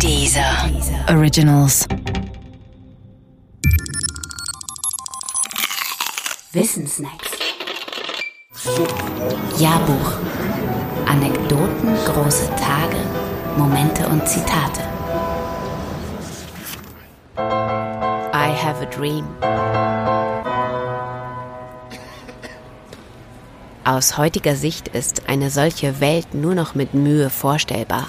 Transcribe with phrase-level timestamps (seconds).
[0.00, 0.70] Dieser
[1.08, 1.86] Originals.
[6.52, 7.30] Wissensnacks.
[9.58, 10.12] Jahrbuch.
[11.06, 12.96] Anekdoten, große Tage,
[13.56, 14.82] Momente und Zitate.
[17.36, 19.24] I have a dream.
[23.84, 28.08] Aus heutiger Sicht ist eine solche Welt nur noch mit Mühe vorstellbar.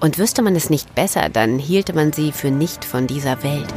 [0.00, 3.68] Und wüsste man es nicht besser, dann hielte man sie für nicht von dieser Welt.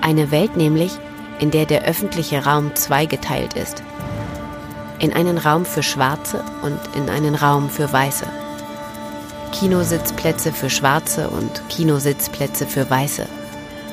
[0.00, 0.92] Eine Welt nämlich,
[1.40, 3.82] in der der öffentliche Raum zweigeteilt ist.
[5.00, 8.26] In einen Raum für Schwarze und in einen Raum für Weiße.
[9.52, 13.26] Kinositzplätze für Schwarze und Kinositzplätze für Weiße.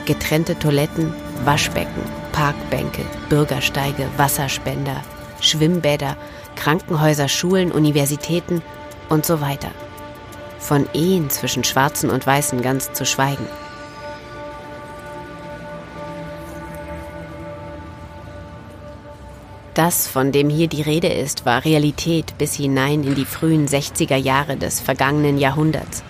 [0.06, 1.14] Getrennte Toiletten,
[1.44, 5.02] Waschbecken, Parkbänke, Bürgersteige, Wasserspender,
[5.42, 6.16] Schwimmbäder,
[6.56, 8.62] Krankenhäuser, Schulen, Universitäten
[9.10, 9.72] und so weiter.
[10.60, 13.46] Von Ehen zwischen Schwarzen und Weißen ganz zu schweigen.
[19.74, 24.16] Das, von dem hier die Rede ist, war Realität bis hinein in die frühen 60er
[24.16, 26.04] Jahre des vergangenen Jahrhunderts.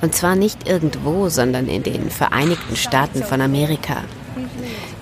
[0.00, 4.02] Und zwar nicht irgendwo, sondern in den Vereinigten Staaten von Amerika,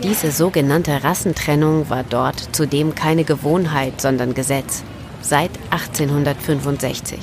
[0.03, 4.83] diese sogenannte Rassentrennung war dort zudem keine Gewohnheit, sondern Gesetz
[5.21, 7.19] seit 1865.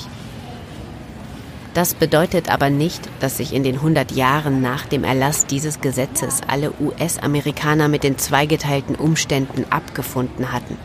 [1.78, 6.42] Das bedeutet aber nicht, dass sich in den 100 Jahren nach dem Erlass dieses Gesetzes
[6.48, 10.76] alle US-Amerikaner mit den zweigeteilten Umständen abgefunden hatten.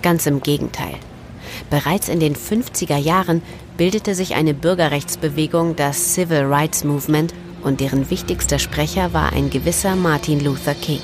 [0.00, 0.94] Ganz im Gegenteil.
[1.68, 3.42] Bereits in den 50er Jahren
[3.76, 9.96] bildete sich eine Bürgerrechtsbewegung, das Civil Rights Movement, und deren wichtigster Sprecher war ein gewisser
[9.96, 11.02] Martin Luther King.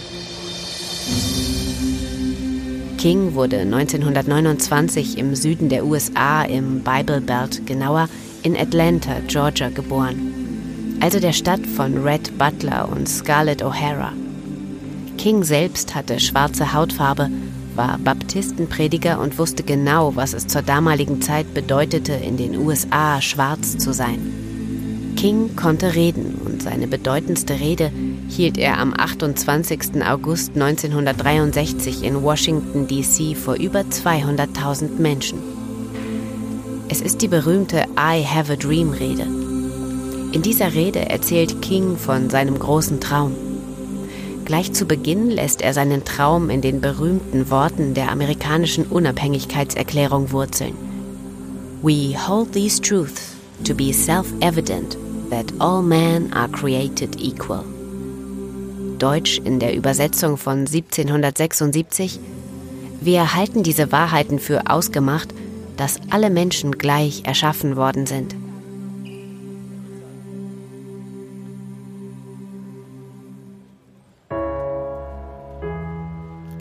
[2.97, 8.08] King wurde 1929 im Süden der USA im Bible Belt, genauer
[8.42, 14.12] in Atlanta, Georgia, geboren, also der Stadt von Red Butler und Scarlett O'Hara.
[15.18, 17.30] King selbst hatte schwarze Hautfarbe,
[17.75, 23.78] war Baptistenprediger und wusste genau, was es zur damaligen Zeit bedeutete, in den USA schwarz
[23.78, 25.14] zu sein.
[25.16, 27.92] King konnte reden und seine bedeutendste Rede
[28.28, 30.02] hielt er am 28.
[30.04, 33.34] August 1963 in Washington, D.C.
[33.34, 35.62] vor über 200.000 Menschen.
[36.92, 39.22] Es ist die berühmte I Have a Dream Rede.
[39.22, 43.34] In dieser Rede erzählt King von seinem großen Traum.
[44.44, 50.75] Gleich zu Beginn lässt er seinen Traum in den berühmten Worten der amerikanischen Unabhängigkeitserklärung wurzeln.
[51.81, 54.98] We hold these truths to be self-evident
[55.31, 57.64] that all men are created equal.
[58.98, 62.20] Deutsch in der Übersetzung von 1776
[63.00, 65.32] Wir halten diese Wahrheiten für ausgemacht,
[65.77, 68.34] dass alle Menschen gleich erschaffen worden sind.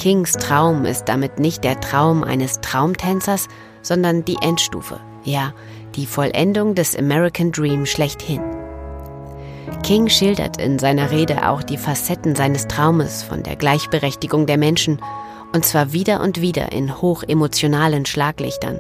[0.02, 3.48] Kings Traum ist damit nicht der Traum eines Traumtänzers,
[3.84, 5.54] sondern die Endstufe, ja,
[5.96, 8.42] die Vollendung des American Dream schlechthin.
[9.84, 15.00] King schildert in seiner Rede auch die Facetten seines Traumes von der Gleichberechtigung der Menschen,
[15.54, 18.80] und zwar wieder und wieder in hochemotionalen Schlaglichtern.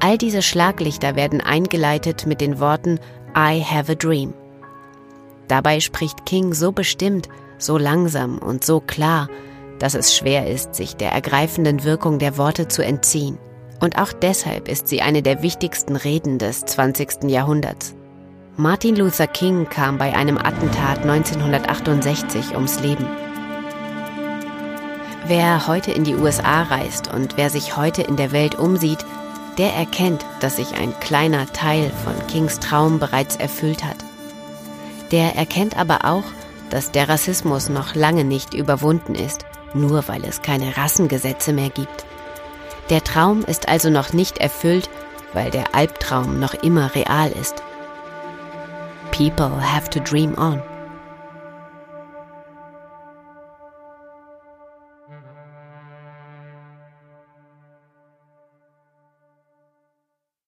[0.00, 3.00] All diese Schlaglichter werden eingeleitet mit den Worten
[3.36, 4.32] I have a dream.
[5.48, 7.28] Dabei spricht King so bestimmt,
[7.58, 9.28] so langsam und so klar,
[9.78, 13.38] dass es schwer ist, sich der ergreifenden Wirkung der Worte zu entziehen.
[13.80, 17.24] Und auch deshalb ist sie eine der wichtigsten Reden des 20.
[17.24, 17.94] Jahrhunderts.
[18.56, 23.06] Martin Luther King kam bei einem Attentat 1968 ums Leben.
[25.26, 29.04] Wer heute in die USA reist und wer sich heute in der Welt umsieht,
[29.58, 33.96] der erkennt, dass sich ein kleiner Teil von Kings Traum bereits erfüllt hat.
[35.10, 36.24] Der erkennt aber auch,
[36.70, 42.04] dass der Rassismus noch lange nicht überwunden ist, nur weil es keine Rassengesetze mehr gibt.
[42.90, 44.88] Der Traum ist also noch nicht erfüllt,
[45.32, 47.62] weil der Albtraum noch immer real ist.
[49.10, 50.62] People have to dream on.